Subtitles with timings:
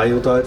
[0.00, 0.46] Hei, Ottar.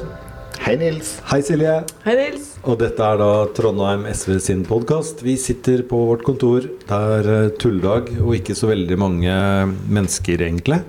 [0.65, 1.19] Hei, Nils.
[1.29, 1.73] Hei, Silje.
[2.07, 2.45] Hei, Nils.
[2.65, 5.19] Og dette er da Trondheim SV sin podkast.
[5.21, 6.65] Vi sitter på vårt kontor.
[6.65, 9.35] Det er tulledag tulldag og ikke så veldig mange
[9.93, 10.79] mennesker, egentlig.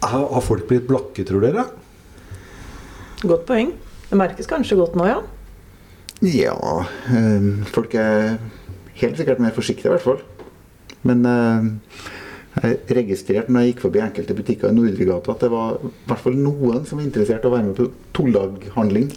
[0.00, 1.66] Har folk blitt blakke, tror dere?
[3.20, 3.74] Godt poeng.
[4.06, 5.20] Det merkes kanskje godt nå, ja.
[6.24, 6.56] Ja,
[7.12, 8.38] eh, folk er
[9.02, 10.24] helt sikkert mer forsiktige, i hvert fall.
[11.04, 11.68] Men eh,
[12.58, 16.22] jeg registrerte når jeg gikk forbi enkelte butikker i Nordregata at det var i hvert
[16.24, 17.86] fall noen som var interessert i å være med på
[18.18, 19.10] tolldaghandling.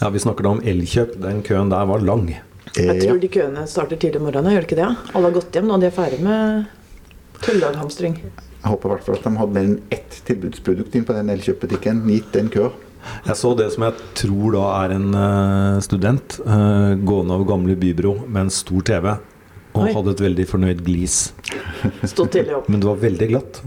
[0.00, 1.14] Ja, Vi snakker da om Elkjøp.
[1.22, 2.28] Den køen der var lang.
[2.76, 4.96] Jeg Eh, tror de køene starter tidlig om morgenen, gjør det ikke det?
[5.14, 6.66] Alle har gått hjem nå, de er ferdig med
[7.42, 8.16] tulldaghamstring.
[8.62, 11.30] Jeg håper i hvert fall at de hadde mer enn ett tilbudsprodukt inn på den
[11.34, 12.70] Elkjøp-butikken, gitt den køa.
[13.26, 17.74] Jeg så det som jeg tror da er en eh, student eh, gående over gamle
[17.76, 19.08] Bybro med en stor TV.
[19.72, 19.92] Og Oi.
[19.96, 21.20] hadde et veldig fornøyd glis.
[22.68, 23.62] Men det var veldig glatt.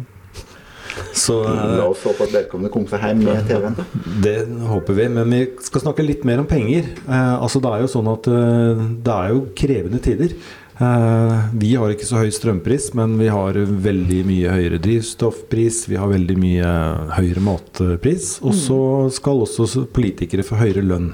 [1.15, 3.79] Så eh, La oss håpe at vedkommende kom seg hjem med TV-en.
[4.23, 4.35] Det
[4.69, 6.87] håper vi, men vi skal snakke litt mer om penger.
[7.07, 10.35] Eh, altså Det er jo sånn at eh, det er jo krevende tider.
[10.75, 15.85] Eh, vi har ikke så høy strømpris, men vi har veldig mye høyere drivstoffpris.
[15.91, 16.73] Vi har veldig mye
[17.19, 18.35] høyere matpris.
[18.43, 18.81] Og så
[19.15, 21.13] skal også politikere få høyere lønn.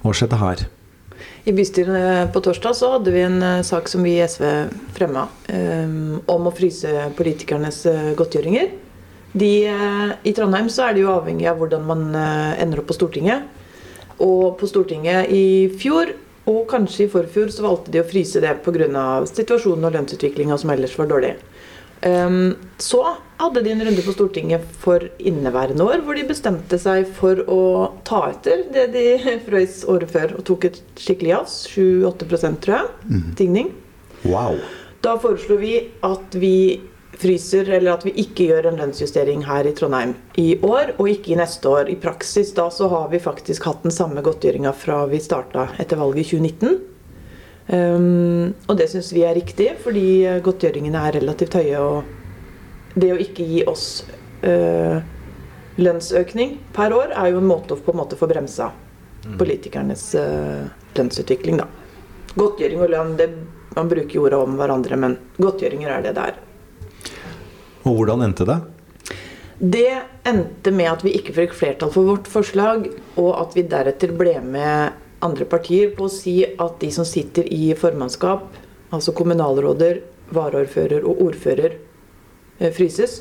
[0.00, 0.68] Hva skjedde her?
[1.44, 4.44] I bystyret eh, på torsdag så hadde vi en eh, sak som vi i SV
[4.96, 5.88] fremma eh,
[6.28, 7.82] om å fryse politikernes
[8.18, 8.72] godtgjøringer.
[9.32, 9.50] De,
[10.26, 13.44] I Trondheim så er det jo avhengig av hvordan man ender opp på Stortinget.
[14.18, 16.10] Og på Stortinget i fjor,
[16.50, 19.04] og kanskje i forfjor, så valgte de å fryse det pga.
[19.30, 21.36] situasjonen og lønnsutviklinga som ellers var dårlig.
[22.00, 23.02] Um, så
[23.36, 27.62] hadde de en runde på Stortinget for inneværende år, hvor de bestemte seg for å
[28.08, 29.06] ta etter det de
[29.46, 31.58] frøys året før, og tok et skikkelig jazz.
[31.72, 33.24] 7-8 tror jeg.
[33.36, 33.74] Tigning.
[34.24, 34.60] Wow.
[35.04, 36.80] Da foreslo vi at vi
[37.20, 41.34] fryser, eller at vi ikke gjør en lønnsjustering her i Trondheim i år, og ikke
[41.34, 41.90] i neste år.
[41.92, 46.00] I praksis da så har vi faktisk hatt den samme godtgjøringa fra vi starta etter
[46.00, 46.80] valget i 2019.
[47.70, 51.78] Um, og det syns vi er riktig, fordi godtgjøringene er relativt høye.
[51.78, 53.86] Og det å ikke gi oss
[54.42, 54.98] uh,
[55.78, 58.72] lønnsøkning per år er jo en måte å på en måte få bremsa
[59.38, 60.66] politikernes uh,
[60.98, 61.68] lønnsutvikling, da.
[62.34, 63.28] Godtgjøring og lønn, det,
[63.76, 66.40] man bruker jo ordet om hverandre, men godtgjøringer er det det er.
[67.84, 68.58] Og hvordan endte det?
[69.60, 69.92] Det
[70.24, 72.88] endte med at vi ikke fikk flertall for vårt forslag,
[73.20, 77.46] og at vi deretter ble med andre partier på å si at de som sitter
[77.52, 78.46] i formannskap,
[78.90, 80.00] altså kommunalråder,
[80.34, 81.76] varaordfører og ordfører,
[82.58, 83.20] eh, fryses.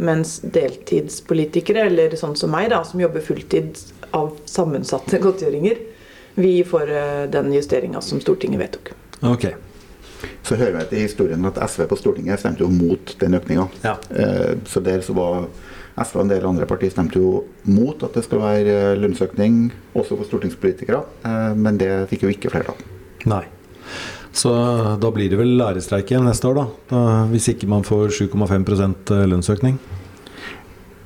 [0.00, 3.76] Mens deltidspolitikere, eller sånn som meg, da, som jobber fulltid
[4.16, 5.80] av sammensatte godtgjøringer,
[6.40, 8.94] vi får eh, den justeringa som Stortinget vedtok.
[9.34, 9.58] Okay.
[10.42, 13.66] Så hører vi til historien at SV på Stortinget stemte jo mot den økninga.
[13.84, 13.96] Ja.
[14.10, 15.48] Eh, Så der så var
[15.98, 19.62] SV og en del andre partier stemte jo mot at det skal være eh, lønnsøkning
[19.94, 22.78] også for stortingspolitikere, eh, men det fikk jo ikke flertall.
[23.30, 23.44] Nei.
[24.32, 24.52] Så
[25.02, 26.98] da blir det vel lærerstreik igjen neste år, da.
[27.32, 29.80] hvis ikke man får 7,5% lønnsøkning.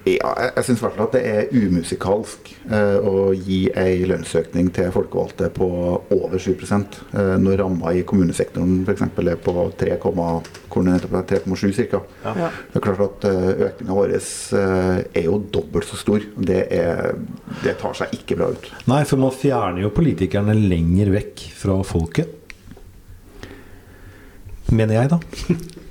[0.05, 4.03] Ja, jeg, jeg syns i hvert fall at det er umusikalsk eh, å gi ei
[4.05, 5.69] lønnsøkning til folkevalgte på
[6.13, 9.07] over 7 eh, når ramma i kommunesektoren f.eks.
[9.09, 12.03] er på 3, hvor den nettopp er 3,7 ca.
[12.27, 12.51] Ja.
[12.53, 16.27] Det er klart at eh, økninga vår eh, er jo dobbelt så stor.
[16.37, 17.15] Det, er,
[17.65, 18.69] det tar seg ikke bra ut.
[18.91, 22.43] Nei, for man fjerner jo politikerne lenger vekk fra folket.
[24.69, 25.81] Mener jeg, da.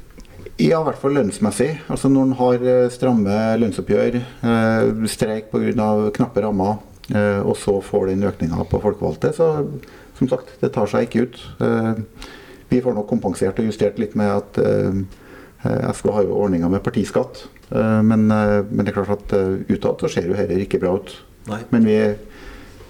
[0.61, 1.69] Ja, i hvert fall lønnsmessig.
[1.89, 6.11] Altså Når en har eh, stramme lønnsoppgjør, eh, streik pga.
[6.13, 6.77] knappe rammer,
[7.09, 9.67] eh, og så får den økninga på folkevalgte, så
[10.17, 11.41] som sagt, det tar seg ikke ut.
[11.59, 12.29] Eh,
[12.69, 14.57] vi får nok kompensert og justert litt med at
[15.63, 17.45] SV har jo ordninga med partiskatt.
[17.69, 19.33] Men, men det er klart at
[19.69, 21.13] utad så ser jo heller ikke bra ut.
[21.51, 21.59] Nei.
[21.69, 21.97] Men vi,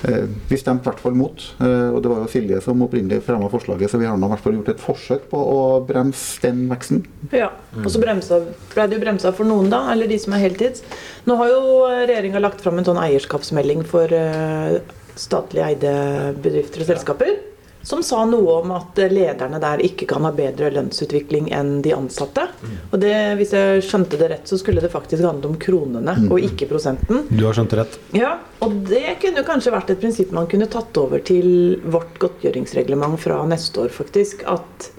[0.03, 1.43] vi stemte i hvert fall mot.
[1.63, 4.33] eh, og det var jo Silje som opprinnelig fremma forslaget, så vi har nå i
[4.33, 7.05] hvert fall gjort et forsøk på å bremse den veksten.
[7.31, 8.41] Ja, og så bremsa,
[8.73, 10.83] ble det jo bremsa for noen, da, eller de som er heltids.
[11.29, 14.77] Nå har jo regjeringa lagt fram en sånn eierskapsmelding for eh,
[15.15, 15.95] statlig eide
[16.43, 17.35] bedrifter og selskaper.
[17.83, 22.45] Som sa noe om at lederne der ikke kan ha bedre lønnsutvikling enn de ansatte.
[22.91, 26.39] Og det, hvis jeg skjønte det rett, så skulle det faktisk handle om kronene og
[26.39, 27.25] ikke prosenten.
[27.27, 27.99] Du har skjønt det rett.
[28.15, 33.19] Ja, og det kunne kanskje vært et prinsipp man kunne tatt over til vårt godtgjøringsreglement
[33.19, 34.47] fra neste år, faktisk.
[34.47, 34.91] At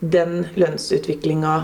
[0.00, 1.56] den lønnsutviklinga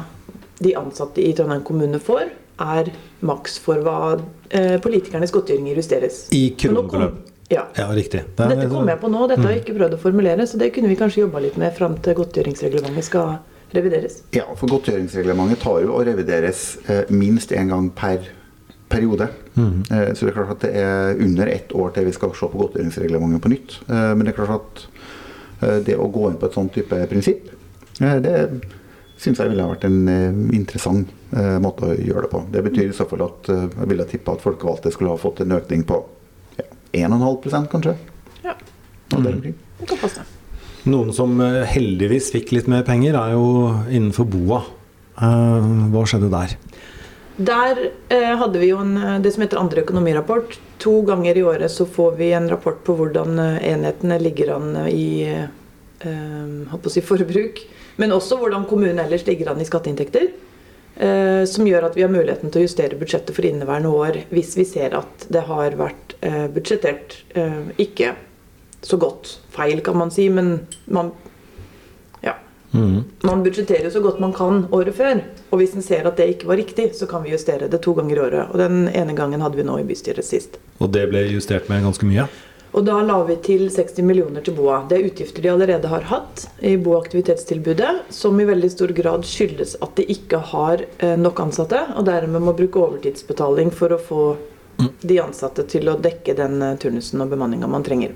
[0.58, 2.30] de ansatte i Trondheim kommune får,
[2.62, 2.92] er
[3.26, 4.16] maks for hva
[4.48, 6.26] eh, politikernes godtgjøringer justeres.
[6.32, 7.24] I Men kronebeløp.
[7.50, 7.66] Ja.
[7.78, 8.24] Ja, riktig.
[8.36, 10.58] Det er- Dette kom jeg på nå, dette har jeg ikke prøvd å formulere, så
[10.58, 13.38] det kunne vi kanskje jobba litt med fram til godtgjøringsreglementet skal
[13.74, 14.22] revideres.
[14.32, 18.18] Ja, for godtgjøringsreglementet tar jo og revideres eh, minst én gang per
[18.88, 19.28] periode.
[19.58, 22.46] Eh, Så det er klart at det er under ett år til vi skal se
[22.46, 23.78] på godtgjøringsreglementet på nytt.
[23.88, 24.86] Eh, Men det er klart at
[25.62, 27.48] eh, det å gå inn på et sånt type prinsipp,
[28.00, 28.60] eh, det
[29.18, 32.42] syns jeg ville ha vært en interessant eh, måte å gjøre det på.
[32.52, 35.52] Det betyr i så fall at jeg ville tippa at folkevalgte skulle ha fått en
[35.52, 36.04] økning på
[36.92, 37.96] 1,5 kanskje.
[38.44, 38.54] Ja,
[40.00, 40.24] passe.
[40.86, 44.62] Noen som eh, heldigvis fikk litt mer penger, er jo innenfor BOA.
[45.18, 46.56] Eh, Hva skjedde der?
[47.36, 50.56] Der eh, hadde vi jo en, eh, det som heter andre økonomirapport.
[50.84, 55.26] To ganger i året så får vi en rapport på hvordan enhetene ligger an i
[55.26, 57.60] eh, si forbruk.
[58.00, 60.30] Men også hvordan kommunen ellers ligger an i skatteinntekter.
[60.96, 64.54] Eh, som gjør at vi har muligheten til å justere budsjettet for inneværende år hvis
[64.56, 68.14] vi ser at det har vært eh, budsjettert eh, ikke
[68.86, 69.34] så godt.
[69.52, 71.12] Feil, kan man si, men man
[72.24, 72.32] ja,
[72.72, 75.20] man budsjetterer så godt man kan året før.
[75.50, 77.92] Og hvis en ser at det ikke var riktig, så kan vi justere det to
[77.96, 78.52] ganger i året.
[78.52, 80.56] Og den ene gangen hadde vi nå i bystyret sist.
[80.80, 82.28] Og det ble justert med ganske mye?
[82.76, 84.82] Og da la vi til 60 millioner til BOA.
[84.88, 89.24] Det er utgifter de allerede har hatt i BOA aktivitetstilbudet, som i veldig stor grad
[89.24, 94.00] skyldes at de ikke har eh, nok ansatte, og dermed må bruke overtidsbetaling for å
[94.10, 94.26] få
[94.76, 98.12] de ansatte til å dekke den eh, turnusen og bemanninga man trenger.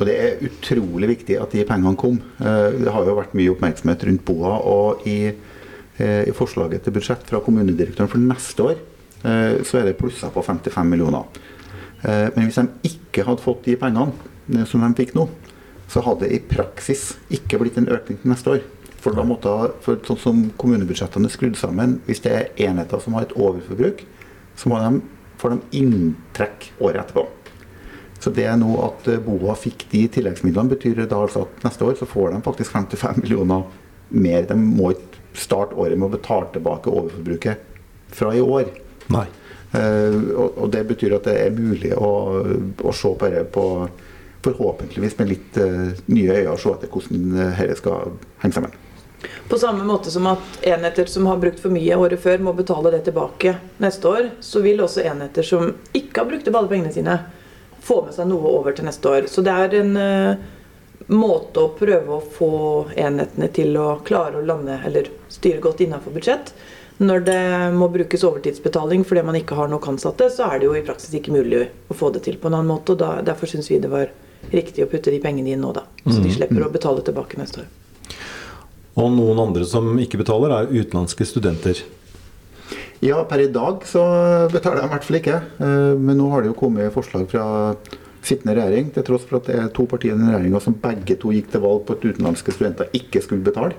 [0.00, 2.18] Og det er utrolig viktig at de pengene kom.
[2.42, 4.58] Eh, Det har jo vært mye oppmerksomhet rundt BOA.
[4.66, 5.30] Og i,
[6.02, 8.82] i forslaget til budsjett fra kommunedirektøren for neste år,
[9.24, 11.30] så er det plusser på 55 millioner.
[12.04, 14.12] Eh, Men hvis de ikke hadde fått de pengene
[14.54, 15.28] eh, som de fikk nå,
[15.88, 18.64] så hadde det i praksis ikke blitt en økning til neste år.
[19.04, 19.52] For da måtte,
[19.84, 24.00] for sånn som kommunebudsjettene er skrudd sammen, hvis det er enheter som har et overforbruk,
[24.56, 25.02] så må de,
[25.40, 27.26] får de inntrekk året etterpå.
[28.24, 31.66] Så det er nå at eh, BOA fikk de tilleggsmidlene, betyr det da altså at
[31.66, 33.66] neste år så får de faktisk 55 millioner
[34.08, 34.46] mer.
[34.48, 37.72] De må ikke starte året med å betale tilbake overforbruket
[38.14, 38.70] fra i år.
[39.12, 39.26] Nei.
[39.74, 42.10] Eh, og, det betyr at det er mulig å,
[42.78, 43.66] å se dette på
[44.44, 48.80] forhåpentligvis med litt eh, nye øyne og se etter hvordan dette skal henge sammen.
[49.48, 52.92] På samme måte som at enheter som har brukt for mye året før, må betale
[52.92, 56.92] det tilbake neste år, så vil også enheter som ikke har brukt opp alle pengene
[56.92, 57.16] sine,
[57.84, 59.26] få med seg noe over til neste år.
[59.32, 60.44] Så det er en uh,
[61.12, 62.52] måte å prøve å få
[63.00, 66.52] enhetene til å klare å lande eller styre godt innenfor budsjett.
[67.02, 67.40] Når det
[67.74, 71.14] må brukes overtidsbetaling fordi man ikke har nok ansatte, så er det jo i praksis
[71.18, 72.94] ikke mulig å få det til på en annen måte.
[72.94, 74.12] og da, Derfor syns vi det var
[74.52, 75.86] riktig å putte de pengene inn nå, da.
[76.06, 77.68] Så de slipper å betale tilbake neste år.
[78.94, 81.80] Og noen andre som ikke betaler, er utenlandske studenter.
[83.02, 84.04] Ja, per i dag så
[84.52, 85.40] betaler de i hvert fall ikke.
[85.58, 87.74] Eh, Men nå har det jo kommet forslag fra
[88.24, 91.18] sittende regjering, til tross for at det er to partier i den regjeringa som begge
[91.20, 93.74] to gikk til valg på at utenlandske studenter ikke skulle betale.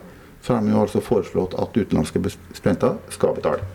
[0.45, 2.21] Så har de jo altså foreslått at utenlandske
[2.53, 3.65] studenter skal betale.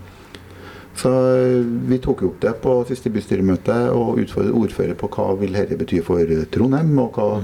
[1.00, 5.56] Så eh, vi tok opp det på siste bystyremøte og utfordret ordfører på hva vil
[5.56, 7.40] dette bety for eh, Trondheim, og hva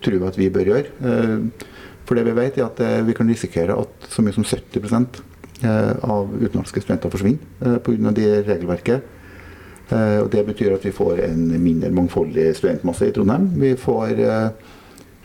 [0.00, 0.96] tror vi at vi bør gjøre.
[1.10, 1.68] Eh,
[2.08, 4.80] For det vi vet er at vi kan risikere at så mye som 70
[5.62, 8.12] eh, av utenlandske studenter forsvinner pga.
[8.16, 9.16] det regelverket.
[9.90, 13.48] Og det betyr at vi får en mindre mangfoldig studentmasse i Trondheim.
[13.58, 14.20] Vi får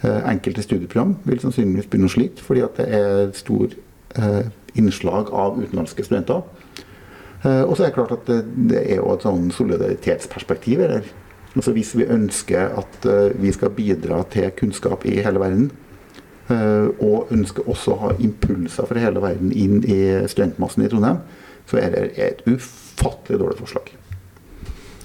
[0.06, 3.74] enkelte studieprogram vil sannsynligvis begynne å slite fordi det er stor
[4.20, 6.44] eh, innslag av utenlandske studenter.
[7.46, 11.02] Eh, Og så er det klart at det, er jo et sånn solidaritetsperspektiv her.
[11.56, 15.70] Altså Hvis vi ønsker at eh, vi skal bidra til kunnskap i hele verden,
[16.50, 21.22] eh, og ønsker også å ha impulser fra hele verden inn i studentmassen i Trondheim,
[21.66, 23.94] så er det et ufattelig dårlig forslag.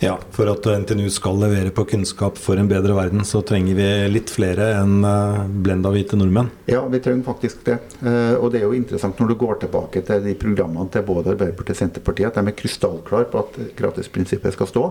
[0.02, 3.88] Ja, For at NTNU skal levere på kunnskap for en bedre verden, så trenger vi
[4.08, 6.48] litt flere enn eh, blenda hvite nordmenn.
[6.72, 7.76] Ja, vi trenger faktisk det.
[8.00, 11.34] Eh, Og det er jo interessant når du går tilbake til de programmene til både
[11.34, 14.84] Arbeiderpartiet og Senterpartiet, at de er krystallklare på at gratisprinsippet skal stå.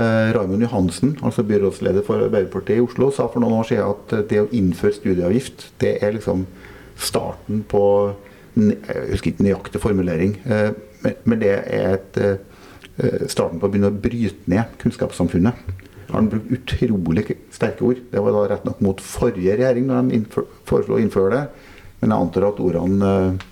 [0.00, 4.14] Eh, Raymond Johansen, altså byrådsleder for Arbeiderpartiet i Oslo, sa for noen år siden at
[4.32, 6.46] det å innføre studieavgift, det er liksom
[6.96, 7.84] starten på
[8.52, 10.34] Jeg husker ikke nøyaktig formulering,
[11.24, 12.18] men- det er et
[13.30, 15.54] starten på å begynne å bryte ned kunnskapssamfunnet.
[16.12, 18.02] Han brukte utrolig sterke ord.
[18.12, 20.20] Det var da rett nok mot forrige regjering når de
[20.68, 21.70] foreslo å innføre det.
[22.02, 23.46] Men jeg antar at ordene eh,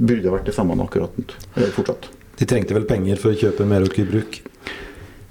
[0.00, 2.08] burde vært det samme akkurat eh, fortsatt.
[2.40, 4.40] De trengte vel penger for å kjøpe Meraker i bruk?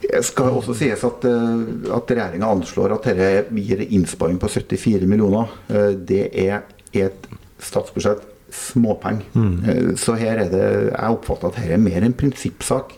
[0.03, 1.63] Det skal også sies at, eh,
[1.95, 5.49] at regjeringa anslår at dette gir innsparing på 74 millioner.
[5.69, 6.61] Eh, Det er
[6.93, 7.27] et
[7.59, 8.21] statsbudsjett
[8.53, 9.25] småpenger.
[9.33, 9.97] Mm.
[9.97, 12.95] Så her er det Jeg oppfatter at dette er mer en prinsippsak.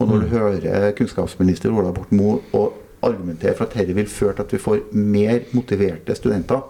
[0.00, 4.34] Og når du hører kunnskapsminister Ola Borten Moe og argumentere for at dette vil føre
[4.36, 6.62] til at vi får mer motiverte studenter,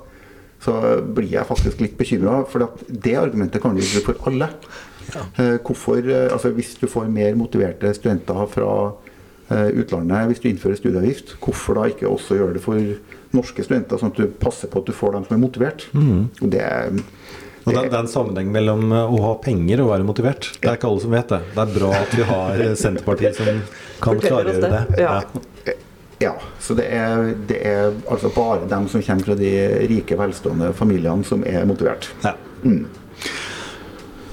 [0.61, 2.43] så blir jeg faktisk litt bekymra.
[2.51, 4.51] For at det argumentet kan du gjøre for alle.
[5.11, 5.23] Ja.
[5.67, 8.93] Hvorfor, eh, altså Hvis du får mer motiverte studenter fra
[9.51, 12.79] eh, utlandet hvis du innfører studieavgift, hvorfor da ikke også gjøre det for
[13.33, 15.89] norske studenter, sånn at du passer på at du får dem som er motivert?
[15.93, 16.29] Mm.
[16.53, 16.67] det
[17.71, 20.51] Og det, det er en sammenheng mellom eh, å ha penger og være motivert.
[20.59, 21.41] Det er ikke alle som vet det.
[21.55, 23.63] Det er bra at vi har eh, Senterpartiet som
[24.03, 24.83] kan klargjøre det.
[24.97, 25.05] det.
[25.07, 25.77] Ja.
[26.21, 29.53] Ja, så det er, det er altså bare dem som kommer fra de
[29.89, 32.11] rike, velstående familiene som er motivert.
[32.21, 32.35] Ja.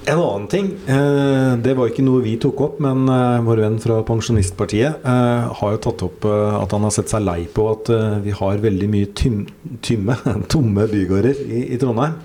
[0.08, 3.08] En annen ting, eh, det var ikke noe vi tok opp, men
[3.48, 7.39] vår venn fra Pensjonistpartiet eh, har jo tatt opp at han har sett seg lei
[7.56, 10.20] på at vi har veldig mye tymme,
[10.53, 12.20] tomme bygårder i, i Trondheim.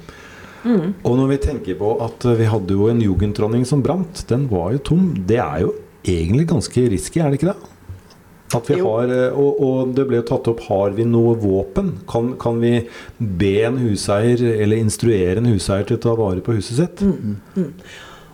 [0.65, 4.49] Og når vi tenker på at eh, vi hadde jo en jugenddronning som brant, den
[4.51, 5.07] var jo tom.
[5.27, 5.73] Det er jo
[6.07, 7.69] egentlig ganske risky, er det ikke det?
[8.53, 8.85] At vi Jo.
[8.91, 11.95] har, eh, og, og det ble jo tatt opp Har vi noe våpen?
[12.11, 12.75] Kan, kan vi
[13.19, 17.01] be en huseier eller instruere en huseier til å ta vare på huset sitt?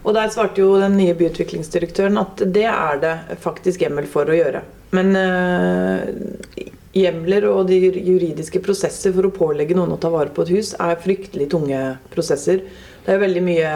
[0.03, 4.37] Og der svarte jo den nye byutviklingsdirektøren at det er det faktisk hjemmel for å
[4.37, 4.65] gjøre.
[4.97, 10.45] Men eh, hjemler og de juridiske prosesser for å pålegge noen å ta vare på
[10.45, 11.81] et hus er fryktelig tunge
[12.13, 12.63] prosesser.
[13.05, 13.73] Det er veldig mye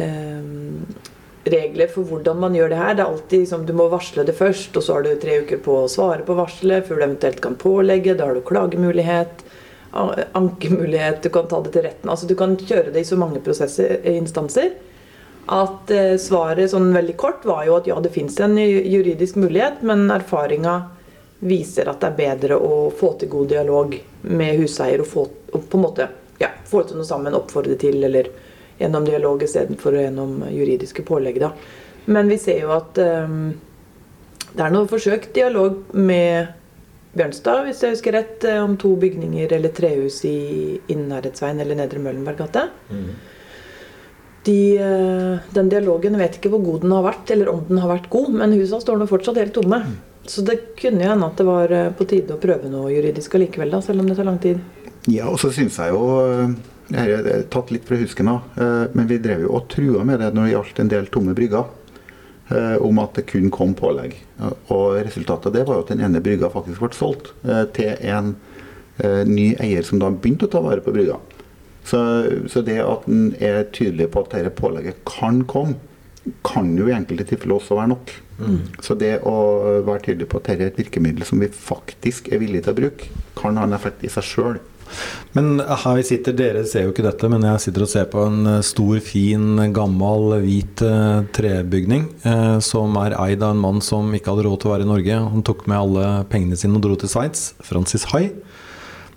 [0.00, 0.50] eh,
[1.50, 2.94] regler for hvordan man gjør det her.
[2.94, 5.62] Det er alltid liksom, Du må varsle det først, og så har du tre uker
[5.64, 8.16] på å svare på varselet før du eventuelt kan pålegge.
[8.18, 9.44] Da har du klagemulighet,
[9.92, 12.10] ankemulighet, du kan ta det til retten.
[12.10, 14.72] Altså Du kan kjøre det i så mange prosesser, eh, instanser.
[15.50, 19.82] At eh, svaret sånn veldig kort var jo at ja, det fins en juridisk mulighet,
[19.82, 20.82] men erfaringa
[21.40, 23.94] viser at det er bedre å få til god dialog
[24.28, 26.06] med huseier og få og på en måte
[26.40, 28.28] ja, få til noe sammen, oppfordre til, eller
[28.78, 31.40] gjennom dialog istedenfor gjennom juridiske pålegg.
[31.42, 31.50] Da.
[32.08, 33.50] Men vi ser jo at um,
[34.54, 36.56] det er noe forsøkt dialog med
[37.10, 41.98] Bjørnstad, hvis jeg husker rett, eh, om to bygninger eller trehus i Innherredsveien eller Nedre
[42.02, 42.68] Møllenberg gate.
[44.46, 47.90] De, eh, den dialogen vet ikke hvor god den har vært, eller om den har
[47.90, 49.82] vært god, men husa står nå fortsatt helt tomme.
[50.30, 53.34] Så det kunne jo hende at det var eh, på tide å prøve noe juridisk
[53.38, 54.60] allikevel, da, selv om det tar lang tid.
[55.10, 56.04] Ja, og så syns jeg jo
[56.90, 60.02] Dette Her er tatt litt fra husken, huske nå, Men vi drev jo og trua
[60.04, 61.68] med det når det gjaldt en del tomme brygger.
[62.50, 64.16] eh, Om at det kun kom pålegg.
[64.74, 67.94] Og resultatet av det var jo at den ene brygga faktisk ble solgt eh, til
[68.10, 68.34] en
[68.98, 71.20] eh, ny eier som da begynte å ta vare på brygga.
[71.86, 72.00] Så,
[72.50, 75.78] så det at en er tydelig på at dette pålegget kan komme,
[76.46, 78.16] kan jo i enkelte tilfeller også være nok.
[78.80, 79.36] Så det å
[79.84, 82.78] være tydelig på at dette er et virkemiddel som vi faktisk er villige til å
[82.78, 84.60] bruke, kan ha en effekt i seg sjøl.
[85.36, 88.24] Men her vi sitter, dere ser jo ikke dette, men jeg sitter og ser på
[88.26, 93.82] en eh, stor, fin, gammel, hvit eh, trebygning eh, som er eid av en mann
[93.84, 95.20] som ikke hadde råd til å være i Norge.
[95.34, 97.52] Han tok med alle pengene sine og dro til Sveits.
[97.66, 98.30] Francis Hai.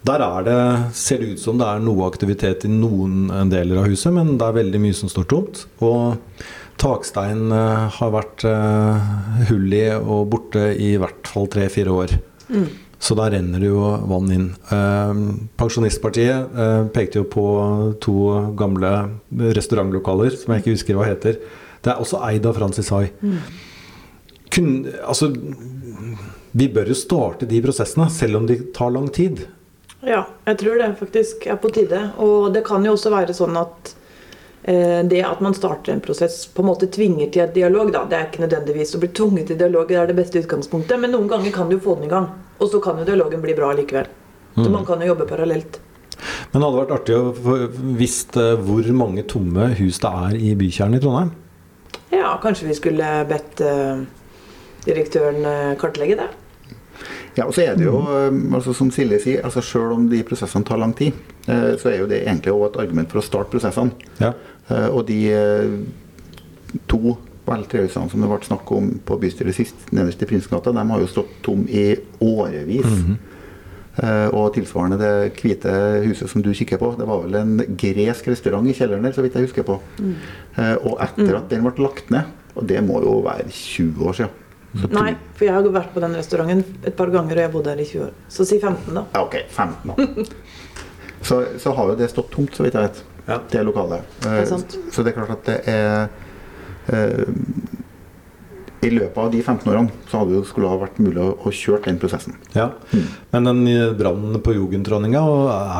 [0.04, 0.58] Der er det,
[1.00, 4.50] ser det ut som det er noe aktivitet i noen deler av huset, men det
[4.50, 5.64] er veldig mye som står tomt.
[5.82, 6.20] Og
[6.82, 9.12] taksteinen eh, har vært eh,
[9.50, 12.16] hull i og borte i hvert fall tre-fire år.
[13.04, 14.48] Så da renner det jo vann inn.
[14.72, 15.24] Eh,
[15.60, 17.46] Pensjonistpartiet eh, pekte jo på
[18.04, 18.16] to
[18.60, 18.94] gamle
[19.58, 21.42] restaurantlokaler som jeg ikke husker hva heter.
[21.84, 23.10] Det er også eid av Francis Hai.
[24.54, 24.70] Kun,
[25.04, 25.34] altså,
[26.54, 29.44] vi bør jo starte de prosessene, selv om de tar lang tid.
[30.04, 32.00] Ja, jeg tror det faktisk er på tide.
[32.24, 33.94] Og det kan jo også være sånn at
[34.64, 37.90] det at man starter en prosess, på en måte tvinger til et dialog.
[37.92, 38.06] Da.
[38.08, 41.02] Det er ikke nødvendigvis å bli tvunget til dialog, det er det beste utgangspunktet.
[41.04, 42.30] Men noen ganger kan du få den i gang.
[42.64, 44.08] Og så kan jo dialogen bli bra likevel.
[44.56, 45.82] Så man kan jo jobbe parallelt.
[46.52, 47.56] Men det hadde vært artig å få
[48.00, 51.34] visst eh, hvor mange tomme hus det er i bykjernen i Trondheim.
[52.14, 54.06] Ja, kanskje vi skulle bedt eh,
[54.86, 56.30] direktøren eh, kartlegge det.
[57.34, 60.22] Ja, og så er det jo, eh, altså som Silje sier, altså selv om de
[60.28, 61.18] prosessene tar lang tid,
[61.48, 64.12] eh, så er jo det egentlig også et argument for å starte prosessene.
[64.22, 64.36] Ja.
[64.70, 65.78] Eh, Og de eh,
[66.90, 67.18] to
[67.48, 71.10] veltrehusene som det ble snakk om på bystyret sist, nederst i Prinsgata, de har jo
[71.12, 71.90] stått tom i
[72.24, 72.88] årevis.
[74.02, 75.74] Eh, Og tilsvarende det hvite
[76.08, 79.22] huset som du kikker på, det var vel en gresk restaurant i kjelleren der, så
[79.26, 79.80] vidt jeg husker på.
[80.00, 80.16] Mm.
[80.88, 84.40] Og etter at den ble lagt ned, og det må jo være 20 år siden.
[84.74, 87.70] Så Nei, for jeg har vært på den restauranten et par ganger, og jeg bodde
[87.76, 88.14] her i 20 år.
[88.34, 89.04] Så si 15, da.
[89.14, 90.26] Ja, ok, 15 da.
[91.28, 93.40] så, så har jo det stått tomt, så vidt jeg vet, Ja.
[93.52, 94.04] det lokalet.
[94.26, 94.46] Eh, er.
[94.92, 96.10] Så det er klart at det er
[96.92, 97.26] eh,
[98.84, 101.54] I løpet av de 15 årene så hadde det skulle ha vært mulig å, å
[101.56, 102.36] kjøre den prosessen.
[102.56, 102.70] Ja.
[103.32, 105.22] Men den eh, brannen på Jugenddronninga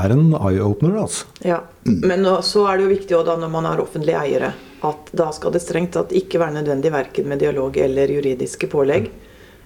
[0.04, 1.28] er en eye-opener, altså.
[1.44, 1.60] Ja.
[1.84, 5.30] Men så er det jo viktig også da når man er offentlige eiere, at da
[5.36, 9.12] skal det strengt tatt ikke være nødvendig verken med dialog eller juridiske pålegg.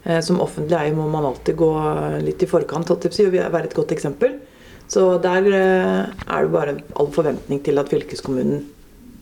[0.03, 1.71] Eh, Som offentlig eier må man alltid gå
[2.25, 4.39] litt i forkant, og være et godt eksempel.
[4.87, 8.63] Så der eh, er det bare all forventning til at fylkeskommunen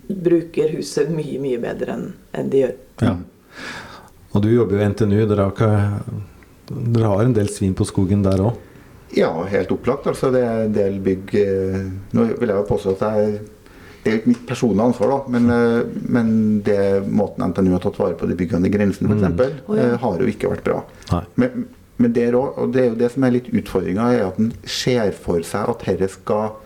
[0.05, 1.95] bruker huset mye, mye bedre
[2.37, 2.75] enn de gjør.
[3.01, 3.15] Ja.
[4.35, 5.23] Og du jobber jo i NTNU.
[5.31, 8.59] Dere har, ikke, dere har en del svin på skogen der òg?
[9.15, 10.05] Ja, helt opplagt.
[10.11, 11.77] Altså, det er en del bygg eh,
[12.13, 13.37] Nå vil jeg jo påstå at jeg,
[14.03, 16.27] det er jo ikke mitt personlige ansvar, da, men, eh, men
[16.67, 16.79] det
[17.09, 19.95] måten NTNU har tatt vare på de byggene i grensen f.eks., eksempel, Oh, ja.
[20.03, 21.23] har jo ikke vært bra.
[21.41, 21.65] Men,
[21.97, 24.51] men der òg, og det er jo det som er litt utfordringa, er at en
[24.67, 26.57] ser for seg at dette skal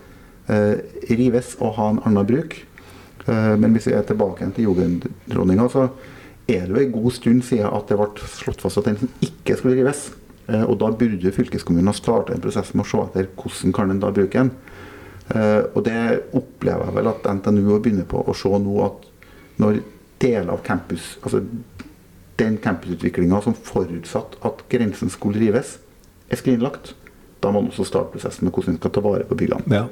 [0.50, 2.56] eh, rives og ha en annen bruk.
[3.26, 5.86] Eh, men hvis vi er tilbake til jugenddronninga, så
[6.50, 9.58] er det jo en god stund siden at det ble slått fast at den ikke
[9.60, 10.08] skulle rives.
[10.50, 13.94] Eh, og da burde fylkeskommunen ha starta en prosess med å se etter hvordan kan
[13.94, 14.50] en da bruke den.
[15.30, 16.00] Eh, og det
[16.34, 19.06] opplever jeg vel at NTNU begynner på å se nå at
[19.62, 19.82] når
[20.20, 21.44] deler av campus, altså
[22.40, 25.76] den campusutviklinga som forutsatt at grensen skulle rives,
[26.30, 26.94] er skrinlagt,
[27.40, 29.72] da må man også starte prosessen med hvordan man skal ta vare på byggene.
[29.72, 29.86] Ja.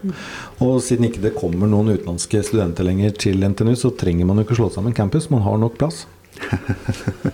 [0.64, 4.46] Og siden ikke det kommer noen utenlandske studenter lenger til NTNU, så trenger man jo
[4.46, 5.30] ikke slå sammen campus.
[5.32, 6.06] Man har nok plass.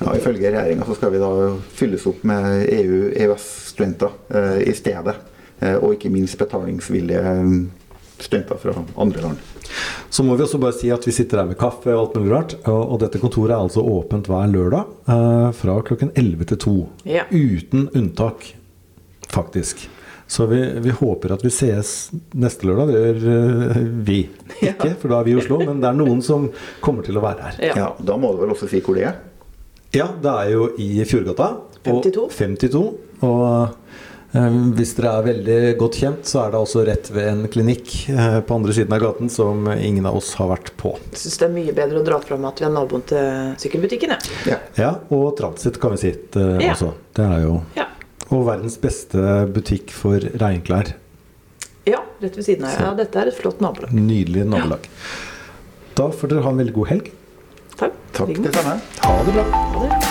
[0.00, 1.30] Ja, ifølge regjeringa så skal vi da
[1.76, 5.12] fylles opp med EU-EØS-studenter eh, i stedet.
[5.60, 7.34] Eh, og ikke minst betalingsvillige
[8.24, 9.44] studenter fra andre land.
[10.10, 12.32] Så må vi også bare si at vi sitter her med kaffe og alt mulig
[12.34, 12.56] rart.
[12.70, 16.74] Og, dette kontoret er altså åpent hver lørdag eh, fra klokken 11 til 2.
[17.12, 17.24] Ja.
[17.30, 18.50] Uten unntak,
[19.30, 19.86] faktisk.
[20.30, 22.90] Så vi, vi håper at vi sees neste lørdag.
[22.92, 24.20] Det gjør eh, vi.
[24.62, 26.46] Ikke, for da er vi i Oslo, men det er noen som
[26.84, 27.58] kommer til å være her.
[27.70, 27.78] Ja.
[27.84, 29.18] Ja, Da må du vel også si hvor det er?
[29.94, 31.48] Ja, det er jo i Fjordgata.
[31.80, 32.28] og 52.
[32.38, 32.84] 52.
[33.26, 33.74] Og
[34.32, 38.36] hvis dere er veldig godt kjent, så er det også rett ved en klinikk eh,
[38.46, 40.92] på andre siden av gaten som ingen av oss har vært på.
[41.10, 44.14] Jeg syns det er mye bedre å dra fram at vi er naboen til sykkelbutikken.
[44.14, 44.52] jeg.
[44.52, 44.58] Ja.
[44.78, 46.72] Ja, og Transit kan vi si det Ja.
[46.76, 46.92] også.
[47.14, 47.86] Det er jo Ja.
[48.30, 49.18] Og verdens beste
[49.50, 50.92] butikk for regnklær.
[51.86, 52.78] ja, rett ved siden av.
[52.78, 53.90] Ja, dette er et flott nabolag.
[53.90, 54.86] Nydelig nabolag.
[55.96, 57.10] Da får dere ha en veldig god helg.
[57.76, 57.92] Takk.
[58.12, 58.80] Takk, det samme.
[59.02, 59.42] Ha det bra.
[59.50, 60.09] Ha det.